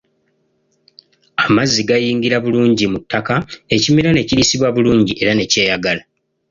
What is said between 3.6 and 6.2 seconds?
ekimera ne kiriisibwa bulungi era ne kyeyagala.